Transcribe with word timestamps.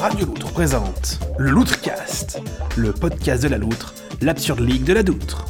Radio 0.00 0.26
Loutre 0.26 0.52
présente 0.52 1.18
le 1.38 1.50
Loutrecast, 1.50 2.40
le 2.76 2.92
podcast 2.92 3.42
de 3.42 3.48
la 3.48 3.58
Loutre, 3.58 3.94
l'absurde 4.22 4.60
ligue 4.60 4.84
de 4.84 4.92
la 4.92 5.02
Doutre. 5.02 5.46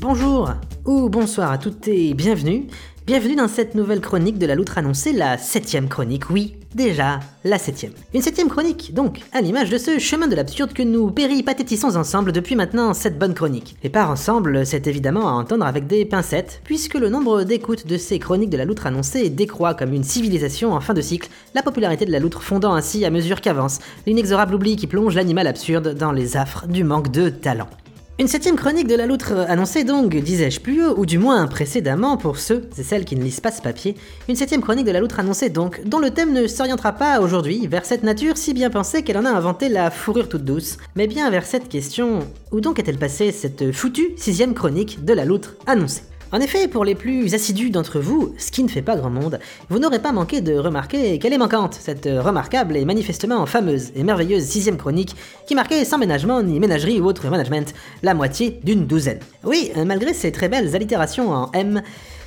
Bonjour 0.00 0.50
ou 0.84 1.08
bonsoir 1.08 1.50
à 1.50 1.58
toutes 1.58 1.88
et 1.88 2.14
bienvenue. 2.14 2.68
Bienvenue 3.06 3.36
dans 3.36 3.48
cette 3.48 3.74
nouvelle 3.74 4.00
chronique 4.00 4.38
de 4.38 4.46
la 4.46 4.54
loutre 4.54 4.78
annoncée, 4.78 5.12
la 5.12 5.36
septième 5.36 5.88
chronique, 5.88 6.30
oui, 6.30 6.59
déjà, 6.74 7.20
la 7.44 7.58
septième. 7.58 7.92
Une 8.14 8.22
septième 8.22 8.48
chronique, 8.48 8.94
donc, 8.94 9.20
à 9.32 9.40
l'image 9.40 9.70
de 9.70 9.78
ce 9.78 9.98
chemin 9.98 10.28
de 10.28 10.34
l'absurde 10.34 10.72
que 10.72 10.82
nous 10.82 11.10
péripatétissons 11.10 11.96
ensemble 11.96 12.32
depuis 12.32 12.56
maintenant 12.56 12.94
cette 12.94 13.18
bonne 13.18 13.34
chronique. 13.34 13.76
Et 13.82 13.88
par 13.88 14.10
ensemble, 14.10 14.66
c'est 14.66 14.86
évidemment 14.86 15.28
à 15.28 15.32
entendre 15.32 15.64
avec 15.66 15.86
des 15.86 16.04
pincettes, 16.04 16.60
puisque 16.64 16.94
le 16.94 17.08
nombre 17.08 17.44
d'écoutes 17.44 17.86
de 17.86 17.96
ces 17.96 18.18
chroniques 18.18 18.50
de 18.50 18.56
la 18.56 18.64
loutre 18.64 18.86
annoncée 18.86 19.30
décroît 19.30 19.74
comme 19.74 19.92
une 19.92 20.04
civilisation 20.04 20.72
en 20.72 20.80
fin 20.80 20.94
de 20.94 21.00
cycle, 21.00 21.30
la 21.54 21.62
popularité 21.62 22.04
de 22.04 22.12
la 22.12 22.18
loutre 22.18 22.42
fondant 22.42 22.74
ainsi 22.74 23.04
à 23.04 23.10
mesure 23.10 23.40
qu'avance 23.40 23.78
l'inexorable 24.06 24.54
oubli 24.54 24.76
qui 24.76 24.86
plonge 24.86 25.14
l'animal 25.14 25.46
absurde 25.46 25.94
dans 25.94 26.12
les 26.12 26.36
affres 26.36 26.66
du 26.66 26.84
manque 26.84 27.10
de 27.10 27.30
talent. 27.30 27.68
Une 28.20 28.28
septième 28.28 28.56
chronique 28.56 28.86
de 28.86 28.96
la 28.96 29.06
loutre 29.06 29.32
annoncée 29.48 29.82
donc, 29.82 30.14
disais-je 30.14 30.60
plus 30.60 30.84
haut, 30.84 30.94
ou 30.98 31.06
du 31.06 31.16
moins 31.16 31.46
précédemment 31.46 32.18
pour 32.18 32.36
ceux 32.36 32.68
et 32.76 32.82
celles 32.82 33.06
qui 33.06 33.16
ne 33.16 33.22
lisent 33.22 33.40
pas 33.40 33.50
ce 33.50 33.62
papier, 33.62 33.96
une 34.28 34.36
septième 34.36 34.60
chronique 34.60 34.84
de 34.84 34.90
la 34.90 35.00
loutre 35.00 35.20
annoncée 35.20 35.48
donc, 35.48 35.80
dont 35.86 35.98
le 35.98 36.10
thème 36.10 36.34
ne 36.34 36.46
s'orientera 36.46 36.92
pas 36.92 37.22
aujourd'hui 37.22 37.66
vers 37.66 37.86
cette 37.86 38.02
nature 38.02 38.36
si 38.36 38.52
bien 38.52 38.68
pensée 38.68 39.02
qu'elle 39.04 39.16
en 39.16 39.24
a 39.24 39.30
inventé 39.30 39.70
la 39.70 39.90
fourrure 39.90 40.28
toute 40.28 40.44
douce, 40.44 40.76
mais 40.96 41.06
bien 41.06 41.30
vers 41.30 41.46
cette 41.46 41.70
question, 41.70 42.18
où 42.52 42.60
donc 42.60 42.78
est-elle 42.78 42.98
passée 42.98 43.32
cette 43.32 43.72
foutue 43.72 44.10
sixième 44.18 44.52
chronique 44.52 45.02
de 45.02 45.14
la 45.14 45.24
loutre 45.24 45.54
annoncée? 45.66 46.02
En 46.32 46.40
effet, 46.40 46.68
pour 46.68 46.84
les 46.84 46.94
plus 46.94 47.34
assidus 47.34 47.70
d'entre 47.70 47.98
vous, 47.98 48.34
ce 48.38 48.52
qui 48.52 48.62
ne 48.62 48.68
fait 48.68 48.82
pas 48.82 48.96
grand 48.96 49.10
monde, 49.10 49.40
vous 49.68 49.78
n'aurez 49.78 49.98
pas 49.98 50.12
manqué 50.12 50.40
de 50.40 50.54
remarquer 50.54 51.18
qu'elle 51.18 51.32
est 51.32 51.38
manquante, 51.38 51.74
cette 51.74 52.06
remarquable 52.06 52.76
et 52.76 52.84
manifestement 52.84 53.44
fameuse 53.46 53.90
et 53.96 54.04
merveilleuse 54.04 54.44
sixième 54.44 54.76
chronique 54.76 55.16
qui 55.46 55.54
marquait 55.56 55.84
sans 55.84 55.98
ménagement 55.98 56.42
ni 56.42 56.60
ménagerie 56.60 57.00
ou 57.00 57.06
autre 57.06 57.28
management 57.28 57.74
la 58.02 58.14
moitié 58.14 58.60
d'une 58.62 58.86
douzaine. 58.86 59.18
Oui, 59.44 59.72
malgré 59.84 60.14
ces 60.14 60.30
très 60.30 60.48
belles 60.48 60.76
allitérations 60.76 61.32
en 61.32 61.50
M, 61.52 61.82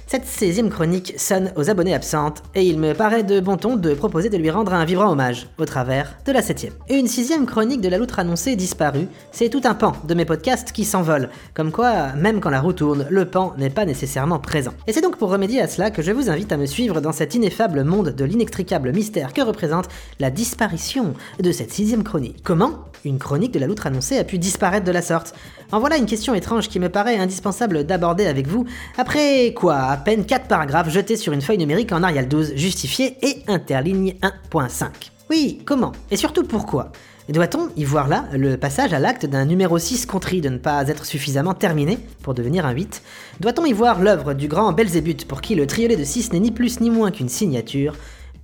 cette 0.08 0.26
16e 0.26 0.70
chronique 0.70 1.14
sonne 1.18 1.52
aux 1.56 1.70
abonnés 1.70 1.94
absentes 1.94 2.44
et 2.56 2.64
il 2.64 2.80
me 2.80 2.94
paraît 2.94 3.24
de 3.24 3.40
bon 3.40 3.58
ton 3.58 3.76
de 3.76 3.94
proposer 3.94 4.30
de 4.30 4.38
lui 4.38 4.50
rendre 4.50 4.74
un 4.74 4.86
vibrant 4.86 5.12
hommage 5.12 5.48
au 5.58 5.66
travers 5.66 6.18
de 6.26 6.32
la 6.32 6.42
7 6.42 6.72
Une 6.90 7.08
sixième 7.08 7.46
chronique 7.46 7.82
de 7.82 7.90
la 7.90 7.98
loutre 7.98 8.20
annoncée 8.20 8.56
disparue, 8.56 9.08
c'est 9.32 9.50
tout 9.50 9.62
un 9.64 9.74
pan 9.74 9.94
de 10.08 10.14
mes 10.14 10.26
podcasts 10.26 10.72
qui 10.72 10.86
s'envolent, 10.86 11.30
comme 11.54 11.72
quoi, 11.72 12.14
même 12.14 12.40
quand 12.40 12.50
la 12.50 12.62
roue 12.62 12.74
tourne, 12.74 13.08
le 13.10 13.26
pan 13.26 13.54
n'est 13.58 13.70
pas 13.70 13.86
nécessairement 13.86 14.40
présent. 14.40 14.74
Et 14.88 14.94
c'est 14.94 15.02
donc 15.02 15.18
pour 15.18 15.30
remédier 15.30 15.62
à 15.62 15.68
cela 15.68 15.92
que 15.92 16.02
je 16.02 16.12
vous 16.12 16.30
invite 16.30 16.52
à 16.52 16.58
me 16.58 16.66
suivre 16.66 17.02
dans 17.02 17.12
cet 17.12 17.36
ineffable 17.36 17.84
monde 17.84 18.10
de 18.10 18.26
l'inextricable 18.26 18.92
mystère 18.92 19.34
que 19.34 19.42
représente 19.42 19.88
la 20.20 20.30
disparition 20.30 21.14
de 21.42 21.52
cette 21.52 21.72
sixième 21.72 22.04
chronique. 22.04 22.42
Comment 22.44 22.80
une 23.06 23.20
chronique 23.20 23.54
de 23.54 23.60
la 23.60 23.68
loutre 23.68 23.88
annoncée 23.88 24.18
a 24.18 24.24
pu 24.24 24.38
disparaître 24.38 24.86
de 24.86 24.92
la 24.92 25.02
sorte? 25.02 25.34
En 25.74 25.80
voilà 25.80 25.98
une 25.98 26.06
question 26.06 26.36
étrange 26.36 26.70
qui 26.70 26.80
me 26.80 26.88
paraît 26.88 27.18
indispensable 27.18 27.84
d'aborder 27.84 28.28
avec 28.28 28.46
vous, 28.46 28.64
après 28.96 29.56
quoi 29.56 29.78
À 29.78 29.98
peine 29.98 30.24
4 30.24 30.46
paragraphes 30.46 30.92
jetés 30.92 31.18
sur 31.18 31.34
une 31.34 31.42
feuille 31.42 31.58
numérique 31.58 31.92
en 31.92 32.04
Arial 32.04 32.28
12, 32.28 32.54
justifiés 32.56 33.18
et 33.24 33.42
interligne 33.48 34.14
1.5. 34.52 34.86
Oui, 35.32 35.64
comment? 35.66 35.92
Et 36.12 36.16
surtout 36.16 36.44
pourquoi? 36.44 36.92
Doit-on 37.28 37.70
y 37.76 37.86
voir 37.86 38.08
là 38.08 38.26
le 38.34 38.56
passage 38.56 38.94
à 38.94 39.00
l'acte 39.00 39.26
d'un 39.26 39.46
numéro 39.46 39.80
6 39.80 40.06
contrit 40.06 40.42
de 40.42 40.50
ne 40.50 40.60
pas 40.60 40.88
être 40.90 41.08
suffisamment 41.08 41.56
terminé 41.56 41.98
pour 42.22 42.36
devenir 42.36 42.68
un 42.68 42.72
8 42.74 43.02
Doit-on 43.40 43.66
y 43.66 43.74
voir 43.74 44.00
l'œuvre 44.00 44.36
du 44.36 44.48
grand 44.48 44.74
Belzébuth 44.74 45.28
pour 45.28 45.42
qui 45.42 45.56
le 45.56 45.66
triolet 45.66 45.96
de 45.96 46.04
6 46.04 46.34
n'est 46.34 46.40
ni 46.40 46.52
plus 46.52 46.82
ni 46.82 46.92
moins 46.92 47.10
qu'une 47.10 47.30
signature? 47.30 47.96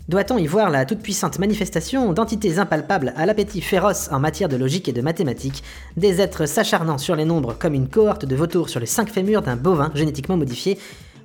Doit-on 0.09 0.39
y 0.39 0.47
voir 0.47 0.71
la 0.71 0.85
toute-puissante 0.85 1.37
manifestation 1.37 2.13
d'entités 2.13 2.57
impalpables 2.57 3.13
à 3.15 3.27
l'appétit 3.27 3.61
féroce 3.61 4.09
en 4.11 4.19
matière 4.19 4.49
de 4.49 4.57
logique 4.57 4.89
et 4.89 4.91
de 4.91 5.03
mathématiques, 5.03 5.63
des 5.97 6.19
êtres 6.19 6.47
s'acharnant 6.47 6.97
sur 6.97 7.15
les 7.15 7.25
nombres 7.25 7.55
comme 7.57 7.75
une 7.75 7.87
cohorte 7.87 8.25
de 8.25 8.35
vautours 8.35 8.69
sur 8.69 8.79
les 8.79 8.87
cinq 8.87 9.11
fémurs 9.11 9.43
d'un 9.43 9.55
bovin 9.55 9.91
génétiquement 9.93 10.35
modifié, 10.35 10.79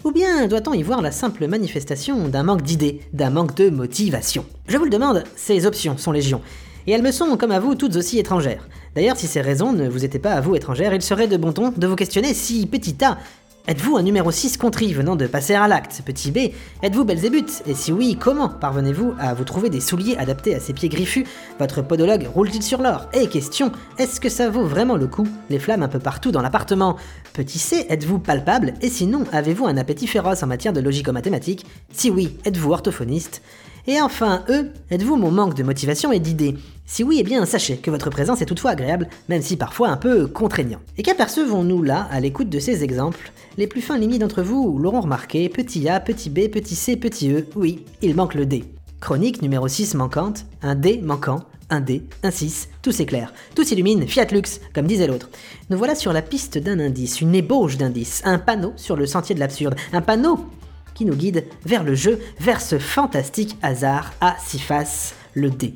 ou 0.05 0.12
bien 0.12 0.47
doit-on 0.49 0.75
y 0.75 0.83
voir 0.83 1.00
la 1.00 1.12
simple 1.12 1.49
manifestation 1.49 2.28
d'un 2.28 2.43
manque 2.43 2.61
d'idées, 2.61 3.00
d'un 3.15 3.31
manque 3.31 3.56
de 3.56 3.71
motivation? 3.71 4.44
Je 4.69 4.77
vous 4.77 4.84
le 4.84 4.91
demande, 4.91 5.25
ces 5.34 5.65
options 5.65 5.97
sont 5.97 6.12
légion. 6.12 6.43
Et 6.87 6.93
elles 6.93 7.03
me 7.03 7.12
sont, 7.12 7.39
comme 7.39 7.53
à 7.53 7.61
vous, 7.61 7.77
toutes 7.77 7.97
aussi 7.97 8.19
étrangères. 8.19 8.69
D'ailleurs, 8.94 9.17
si 9.17 9.27
ces 9.27 9.41
raisons 9.41 9.73
ne 9.73 9.89
vous 9.89 10.05
étaient 10.05 10.19
pas 10.19 10.34
à 10.34 10.43
vous 10.43 10.55
étrangères, 10.55 10.93
il 10.93 11.00
serait 11.00 11.27
de 11.27 11.39
bon 11.39 11.53
ton 11.53 11.73
de 11.75 11.87
vous 11.87 11.97
questionner 11.97 12.34
si 12.34 12.67
petit 12.67 13.03
a 13.03 13.17
Êtes-vous 13.66 13.97
un 13.97 14.02
numéro 14.02 14.30
6 14.30 14.58
contrit 14.58 14.92
venant 14.92 15.16
de 15.16 15.26
passer 15.26 15.54
à 15.54 15.66
l'acte 15.66 16.02
Petit 16.04 16.30
b, 16.30 16.52
êtes-vous 16.82 17.06
Belzébuth 17.06 17.62
Et 17.64 17.72
si 17.72 17.92
oui, 17.92 18.19
comment 18.20 18.50
parvenez-vous 18.50 19.14
à 19.19 19.32
vous 19.32 19.44
trouver 19.44 19.70
des 19.70 19.80
souliers 19.80 20.19
adaptés 20.19 20.54
à 20.54 20.60
ces 20.60 20.75
pieds 20.75 20.91
griffus 20.91 21.25
Votre 21.58 21.80
podologue 21.80 22.28
roule-t-il 22.34 22.62
sur 22.62 22.82
l'or 22.82 23.08
Et 23.14 23.26
question, 23.26 23.72
est-ce 23.97 24.20
que 24.20 24.28
ça 24.28 24.50
vaut 24.50 24.66
vraiment 24.66 24.97
le 24.97 25.06
coup 25.06 25.26
Les 25.48 25.58
flammes 25.58 25.82
un 25.82 25.88
peu 25.88 25.98
partout 25.98 26.30
dans 26.30 26.42
l'appartement. 26.42 26.97
Petit 27.32 27.58
c, 27.58 27.86
êtes-vous 27.88 28.19
palpable 28.19 28.75
Et 28.82 28.91
sinon, 28.91 29.25
avez-vous 29.32 29.64
un 29.64 29.78
appétit 29.78 30.08
féroce 30.08 30.42
en 30.42 30.46
matière 30.46 30.75
de 30.75 30.82
logico-mathématiques 30.82 31.64
Si 31.91 32.10
oui, 32.10 32.36
êtes-vous 32.44 32.70
orthophoniste 32.70 33.41
et 33.87 34.00
enfin, 34.00 34.45
E, 34.49 34.71
êtes-vous 34.91 35.17
mon 35.17 35.31
manque 35.31 35.55
de 35.55 35.62
motivation 35.62 36.11
et 36.11 36.19
d'idées 36.19 36.56
Si 36.87 37.05
oui, 37.05 37.19
eh 37.21 37.22
bien 37.22 37.45
sachez 37.45 37.77
que 37.77 37.91
votre 37.91 38.09
présence 38.09 38.41
est 38.41 38.47
toutefois 38.47 38.71
agréable, 38.71 39.09
même 39.28 39.43
si 39.43 39.56
parfois 39.56 39.89
un 39.89 39.99
peu 39.99 40.27
contraignant. 40.27 40.81
Et 40.97 41.03
qu'apercevons-nous 41.03 41.83
là, 41.83 42.09
à 42.11 42.21
l'écoute 42.21 42.49
de 42.49 42.59
ces 42.59 42.83
exemples 42.83 43.31
Les 43.59 43.67
plus 43.67 43.83
fins 43.83 43.99
limites 43.99 44.23
d'entre 44.23 44.43
vous 44.43 44.78
l'auront 44.78 45.03
remarqué, 45.03 45.50
petit 45.50 45.87
a, 45.89 46.00
petit 46.00 46.31
b, 46.31 46.49
petit 46.49 46.75
c, 46.75 46.97
petit 46.97 47.31
e, 47.31 47.47
oui, 47.56 47.84
il 48.00 48.15
manque 48.15 48.34
le 48.34 48.47
D. 48.47 48.65
Chronique 49.00 49.43
numéro 49.43 49.69
6 49.69 49.97
manquante, 49.97 50.47
un 50.62 50.75
D 50.75 51.00
manquant, 51.03 51.44
un 51.69 51.81
D, 51.81 52.05
un 52.23 52.31
6, 52.31 52.71
tout 52.81 52.93
s'éclaire, 52.93 53.34
tout 53.55 53.65
s'illumine, 53.65 54.06
Fiat 54.06 54.28
Lux, 54.33 54.61
comme 54.75 54.87
disait 54.87 55.06
l'autre. 55.06 55.28
Nous 55.69 55.77
voilà 55.77 55.94
sur 55.94 56.15
la 56.15 56.23
piste 56.23 56.56
d'un 56.56 56.81
indice, 56.81 57.21
une 57.21 57.34
ébauche 57.34 57.77
d'indice, 57.77 58.23
un 58.25 58.39
panneau 58.39 58.73
sur 58.77 58.97
le 58.97 59.05
sentier 59.05 59.34
de 59.34 59.41
l'absurde, 59.41 59.75
un 59.93 60.00
panneau 60.00 60.39
qui 60.94 61.05
nous 61.05 61.16
guide 61.16 61.44
vers 61.65 61.84
le 61.84 61.94
jeu, 61.94 62.19
vers 62.41 62.60
ce 62.60 62.78
fantastique 62.78 63.56
hasard 63.62 64.12
à 64.21 64.37
six 64.38 64.59
faces, 64.59 65.15
le 65.34 65.50
dé. 65.50 65.75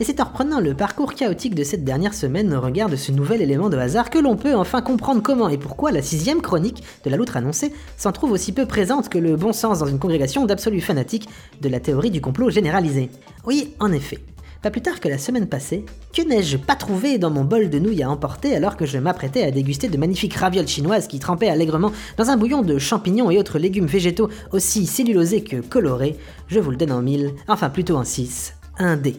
Et 0.00 0.04
c'est 0.04 0.20
en 0.20 0.24
reprenant 0.24 0.60
le 0.60 0.72
parcours 0.72 1.12
chaotique 1.12 1.54
de 1.54 1.62
cette 1.62 1.84
dernière 1.84 2.14
semaine 2.14 2.54
au 2.54 2.60
regard 2.62 2.88
de 2.88 2.96
ce 2.96 3.12
nouvel 3.12 3.42
élément 3.42 3.68
de 3.68 3.76
hasard 3.76 4.08
que 4.08 4.18
l'on 4.18 4.34
peut 4.34 4.54
enfin 4.54 4.80
comprendre 4.80 5.22
comment 5.22 5.50
et 5.50 5.58
pourquoi 5.58 5.92
la 5.92 6.00
sixième 6.00 6.40
chronique 6.40 6.82
de 7.04 7.10
la 7.10 7.18
loutre 7.18 7.36
annoncée 7.36 7.70
s'en 7.98 8.10
trouve 8.10 8.32
aussi 8.32 8.52
peu 8.52 8.64
présente 8.64 9.10
que 9.10 9.18
le 9.18 9.36
bon 9.36 9.52
sens 9.52 9.80
dans 9.80 9.86
une 9.86 9.98
congrégation 9.98 10.46
d'absolus 10.46 10.80
fanatiques 10.80 11.28
de 11.60 11.68
la 11.68 11.80
théorie 11.80 12.10
du 12.10 12.22
complot 12.22 12.48
généralisé. 12.48 13.10
Oui, 13.44 13.74
en 13.78 13.92
effet, 13.92 14.20
pas 14.62 14.70
plus 14.70 14.82
tard 14.82 15.00
que 15.00 15.08
la 15.08 15.18
semaine 15.18 15.46
passée, 15.46 15.84
que 16.12 16.22
n'ai-je 16.22 16.56
pas 16.56 16.74
trouvé 16.74 17.18
dans 17.18 17.30
mon 17.30 17.44
bol 17.44 17.70
de 17.70 17.78
nouilles 17.78 18.02
à 18.02 18.10
emporter 18.10 18.54
alors 18.54 18.76
que 18.76 18.86
je 18.86 18.98
m'apprêtais 18.98 19.42
à 19.42 19.50
déguster 19.50 19.88
de 19.88 19.96
magnifiques 19.96 20.34
ravioles 20.34 20.68
chinoises 20.68 21.08
qui 21.08 21.18
trempaient 21.18 21.48
allègrement 21.48 21.92
dans 22.16 22.28
un 22.30 22.36
bouillon 22.36 22.62
de 22.62 22.78
champignons 22.78 23.30
et 23.30 23.38
autres 23.38 23.58
légumes 23.58 23.86
végétaux 23.86 24.28
aussi 24.52 24.86
cellulosés 24.86 25.42
que 25.42 25.60
colorés? 25.60 26.16
Je 26.48 26.60
vous 26.60 26.70
le 26.70 26.76
donne 26.76 26.92
en 26.92 27.02
mille, 27.02 27.32
enfin 27.48 27.70
plutôt 27.70 27.96
en 27.96 28.04
six, 28.04 28.54
un 28.78 28.96
dé. 28.96 29.16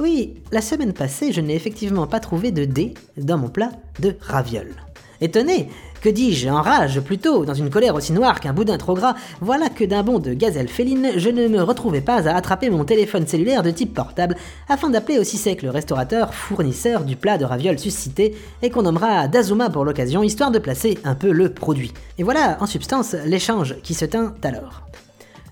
Oui, 0.00 0.34
la 0.52 0.60
semaine 0.60 0.92
passée, 0.92 1.32
je 1.32 1.40
n'ai 1.40 1.56
effectivement 1.56 2.06
pas 2.06 2.20
trouvé 2.20 2.52
de 2.52 2.64
dé 2.64 2.94
dans 3.16 3.38
mon 3.38 3.48
plat 3.48 3.72
de 3.98 4.14
ravioles. 4.20 4.74
Étonné, 5.20 5.68
que 6.00 6.08
dis-je, 6.08 6.48
en 6.48 6.62
rage 6.62 7.00
plutôt, 7.00 7.44
dans 7.44 7.54
une 7.54 7.70
colère 7.70 7.96
aussi 7.96 8.12
noire 8.12 8.38
qu'un 8.38 8.52
boudin 8.52 8.78
trop 8.78 8.94
gras, 8.94 9.16
voilà 9.40 9.68
que 9.68 9.84
d'un 9.84 10.04
bond 10.04 10.20
de 10.20 10.32
gazelle 10.32 10.68
féline, 10.68 11.10
je 11.16 11.28
ne 11.28 11.48
me 11.48 11.60
retrouvais 11.60 12.00
pas 12.00 12.28
à 12.28 12.36
attraper 12.36 12.70
mon 12.70 12.84
téléphone 12.84 13.26
cellulaire 13.26 13.64
de 13.64 13.72
type 13.72 13.94
portable 13.94 14.36
afin 14.68 14.90
d'appeler 14.90 15.18
aussi 15.18 15.36
sec 15.36 15.62
le 15.62 15.70
restaurateur 15.70 16.34
fournisseur 16.34 17.02
du 17.02 17.16
plat 17.16 17.36
de 17.36 17.44
ravioles 17.44 17.80
suscité 17.80 18.36
et 18.62 18.70
qu'on 18.70 18.82
nommera 18.82 19.26
Dazuma 19.26 19.70
pour 19.70 19.84
l'occasion, 19.84 20.22
histoire 20.22 20.52
de 20.52 20.60
placer 20.60 20.98
un 21.02 21.16
peu 21.16 21.32
le 21.32 21.52
produit. 21.52 21.92
Et 22.18 22.22
voilà, 22.22 22.56
en 22.60 22.66
substance, 22.66 23.16
l'échange 23.26 23.76
qui 23.82 23.94
se 23.94 24.04
tint 24.04 24.34
alors. 24.44 24.82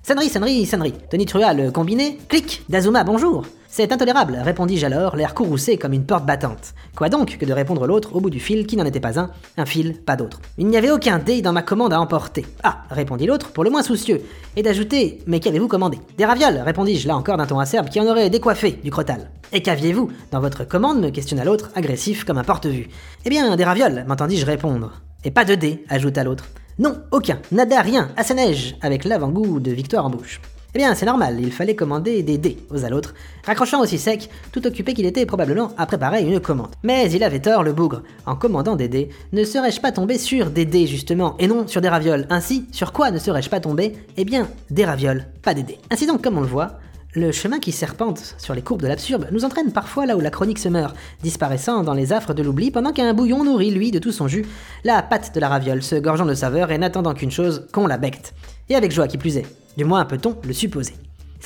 Sonnerie, 0.06 0.28
sonnerie, 0.28 0.66
sonnerie. 0.66 0.94
Tony 1.10 1.26
Trua, 1.26 1.52
le 1.52 1.72
combiné. 1.72 2.16
Clic, 2.28 2.62
Dazuma, 2.68 3.02
bonjour. 3.02 3.44
C'est 3.66 3.90
intolérable, 3.90 4.38
répondis-je 4.40 4.86
alors, 4.86 5.16
l'air 5.16 5.34
courroucé 5.34 5.78
comme 5.78 5.94
une 5.94 6.06
porte 6.06 6.24
battante. 6.24 6.74
Quoi 6.94 7.08
donc 7.08 7.36
que 7.38 7.44
de 7.44 7.52
répondre 7.52 7.88
l'autre 7.88 8.14
au 8.14 8.20
bout 8.20 8.30
du 8.30 8.38
fil 8.38 8.68
qui 8.68 8.76
n'en 8.76 8.84
était 8.84 9.00
pas 9.00 9.18
un, 9.18 9.32
un 9.56 9.66
fil, 9.66 9.94
pas 10.00 10.14
d'autre. 10.14 10.40
Il 10.58 10.68
n'y 10.68 10.76
avait 10.76 10.92
aucun 10.92 11.18
dé 11.18 11.42
dans 11.42 11.52
ma 11.52 11.62
commande 11.62 11.92
à 11.92 12.00
emporter. 12.00 12.46
Ah, 12.62 12.84
répondit 12.88 13.26
l'autre, 13.26 13.50
pour 13.50 13.64
le 13.64 13.70
moins 13.70 13.82
soucieux, 13.82 14.22
et 14.54 14.62
d'ajouter 14.62 15.18
Mais 15.26 15.40
qu'avez-vous 15.40 15.66
commandé? 15.66 15.98
Des 16.16 16.24
ravioles, 16.24 16.62
répondis-je 16.64 17.08
là 17.08 17.16
encore 17.16 17.36
d'un 17.36 17.46
ton 17.46 17.58
acerbe 17.58 17.88
qui 17.88 17.98
en 17.98 18.06
aurait 18.06 18.30
décoiffé 18.30 18.78
du 18.84 18.92
crotal. 18.92 19.28
Et 19.52 19.60
qu'aviez-vous 19.60 20.12
dans 20.30 20.40
votre 20.40 20.62
commande? 20.62 21.00
me 21.00 21.10
questionna 21.10 21.44
l'autre, 21.44 21.72
agressif 21.74 22.22
comme 22.22 22.38
un 22.38 22.44
porte-vue. 22.44 22.90
Eh 23.24 23.28
bien, 23.28 23.56
des 23.56 23.64
ravioles, 23.64 24.04
m'entendis-je 24.06 24.46
répondre. 24.46 25.02
Et 25.24 25.32
pas 25.32 25.44
de 25.44 25.56
dés, 25.56 25.84
ajouta 25.88 26.22
l'autre. 26.22 26.44
Non, 26.78 26.94
aucun, 27.10 27.38
nada, 27.52 27.80
rien, 27.80 28.10
à 28.18 28.22
sa 28.22 28.34
neige, 28.34 28.76
avec 28.82 29.06
l'avant-goût 29.06 29.60
de 29.60 29.70
victoire 29.70 30.04
en 30.04 30.10
bouche. 30.10 30.42
Eh 30.74 30.78
bien, 30.78 30.94
c'est 30.94 31.06
normal, 31.06 31.38
il 31.40 31.50
fallait 31.50 31.74
commander 31.74 32.22
des 32.22 32.36
dés 32.36 32.58
aux 32.68 32.86
l'autre, 32.90 33.14
raccrochant 33.46 33.80
aussi 33.80 33.96
sec, 33.96 34.28
tout 34.52 34.66
occupé 34.66 34.92
qu'il 34.92 35.06
était 35.06 35.24
probablement 35.24 35.70
à 35.78 35.86
préparer 35.86 36.22
une 36.22 36.38
commande. 36.38 36.74
Mais 36.82 37.10
il 37.10 37.24
avait 37.24 37.40
tort, 37.40 37.62
le 37.62 37.72
bougre. 37.72 38.02
En 38.26 38.36
commandant 38.36 38.76
des 38.76 38.88
dés, 38.88 39.08
ne 39.32 39.42
serais-je 39.42 39.80
pas 39.80 39.90
tombé 39.90 40.18
sur 40.18 40.50
des 40.50 40.66
dés 40.66 40.86
justement, 40.86 41.34
et 41.38 41.46
non 41.46 41.66
sur 41.66 41.80
des 41.80 41.88
ravioles? 41.88 42.26
Ainsi, 42.28 42.66
sur 42.72 42.92
quoi 42.92 43.10
ne 43.10 43.18
serais-je 43.18 43.48
pas 43.48 43.60
tombé? 43.60 43.94
Eh 44.18 44.26
bien, 44.26 44.48
des 44.68 44.84
ravioles, 44.84 45.28
pas 45.40 45.54
des 45.54 45.62
dés. 45.62 45.78
Ainsi 45.90 46.06
donc, 46.06 46.20
comme 46.20 46.36
on 46.36 46.42
le 46.42 46.46
voit, 46.46 46.78
Le 47.16 47.32
chemin 47.32 47.60
qui 47.60 47.72
serpente 47.72 48.34
sur 48.36 48.54
les 48.54 48.60
courbes 48.60 48.82
de 48.82 48.88
l'absurde 48.88 49.28
nous 49.32 49.46
entraîne 49.46 49.72
parfois 49.72 50.04
là 50.04 50.18
où 50.18 50.20
la 50.20 50.28
chronique 50.28 50.58
se 50.58 50.68
meurt, 50.68 50.94
disparaissant 51.22 51.82
dans 51.82 51.94
les 51.94 52.12
affres 52.12 52.34
de 52.34 52.42
l'oubli 52.42 52.70
pendant 52.70 52.92
qu'un 52.92 53.14
bouillon 53.14 53.42
nourrit, 53.42 53.70
lui, 53.70 53.90
de 53.90 53.98
tout 53.98 54.12
son 54.12 54.28
jus, 54.28 54.44
la 54.84 55.02
pâte 55.02 55.34
de 55.34 55.40
la 55.40 55.48
raviole, 55.48 55.82
se 55.82 55.96
gorgeant 55.96 56.26
de 56.26 56.34
saveur 56.34 56.70
et 56.70 56.76
n'attendant 56.76 57.14
qu'une 57.14 57.30
chose, 57.30 57.68
qu'on 57.72 57.86
la 57.86 57.96
becte. 57.96 58.34
Et 58.68 58.74
avec 58.76 58.92
joie 58.92 59.08
qui 59.08 59.16
plus 59.16 59.38
est. 59.38 59.46
Du 59.78 59.86
moins 59.86 60.04
peut-on 60.04 60.36
le 60.46 60.52
supposer. 60.52 60.92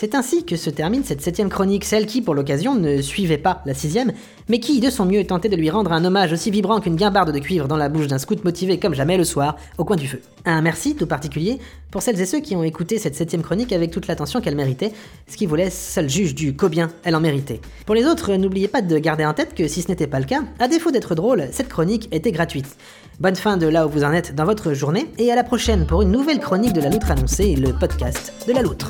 C'est 0.01 0.15
ainsi 0.15 0.47
que 0.47 0.57
se 0.57 0.71
termine 0.71 1.05
cette 1.05 1.21
septième 1.21 1.51
chronique, 1.51 1.85
celle 1.85 2.07
qui, 2.07 2.23
pour 2.23 2.35
l'occasion, 2.35 2.75
ne 2.75 3.03
suivait 3.03 3.37
pas 3.37 3.61
la 3.67 3.75
sixième, 3.75 4.15
mais 4.49 4.59
qui, 4.59 4.81
de 4.81 4.89
son 4.89 5.05
mieux, 5.05 5.27
tentait 5.27 5.51
de 5.51 5.57
lui 5.57 5.69
rendre 5.69 5.93
un 5.93 6.03
hommage 6.07 6.33
aussi 6.33 6.51
vibrant 6.51 6.81
qu'une 6.81 6.97
guimbarde 6.97 7.33
de 7.33 7.39
cuivre 7.39 7.69
dans 7.69 7.77
la 7.77 7.91
bouche 7.91 8.07
d'un 8.07 8.17
scout 8.17 8.43
motivé 8.43 8.79
comme 8.79 8.95
jamais 8.95 9.19
le 9.19 9.25
soir, 9.25 9.57
au 9.77 9.85
coin 9.85 9.97
du 9.97 10.09
feu. 10.09 10.23
Un 10.47 10.63
merci 10.63 10.97
tout 10.97 11.07
particulier 11.07 11.59
pour 11.91 12.01
celles 12.01 12.19
et 12.19 12.25
ceux 12.25 12.41
qui 12.41 12.57
ont 12.57 12.63
écouté 12.63 12.97
cette 12.97 13.15
septième 13.15 13.43
chronique 13.43 13.75
avec 13.75 13.91
toute 13.91 14.07
l'attention 14.07 14.41
qu'elle 14.41 14.57
méritait, 14.57 14.91
ce 15.29 15.37
qui 15.37 15.45
vous 15.45 15.55
laisse 15.55 15.79
seul 15.93 16.09
juge 16.09 16.35
du 16.35 16.57
combien 16.57 16.89
elle 17.05 17.15
en 17.15 17.21
méritait. 17.21 17.61
Pour 17.85 17.95
les 17.95 18.07
autres, 18.07 18.33
n'oubliez 18.37 18.69
pas 18.69 18.81
de 18.81 18.97
garder 18.97 19.27
en 19.27 19.35
tête 19.35 19.53
que 19.55 19.69
si 19.69 19.83
ce 19.83 19.89
n'était 19.89 20.07
pas 20.07 20.21
le 20.21 20.25
cas, 20.25 20.45
à 20.61 20.69
défaut 20.69 20.93
d'être 20.93 21.15
drôle, 21.15 21.49
cette 21.53 21.69
chronique 21.69 22.09
était 22.11 22.33
gratuite. 22.33 22.79
Bonne 23.19 23.37
fin 23.37 23.59
de 23.59 23.67
là 23.67 23.87
où 23.87 23.91
vous 23.91 24.05
en 24.05 24.15
êtes 24.15 24.35
dans 24.35 24.47
votre 24.47 24.73
journée, 24.73 25.09
et 25.19 25.31
à 25.31 25.37
la 25.37 25.45
prochaine 25.45 25.85
pour 25.85 26.01
une 26.01 26.11
nouvelle 26.11 26.41
chronique 26.41 26.73
de 26.73 26.81
la 26.81 26.89
loutre 26.89 27.11
annoncée, 27.11 27.55
le 27.55 27.75
podcast 27.75 28.33
de 28.49 28.55
la 28.55 28.63
loutre. 28.63 28.89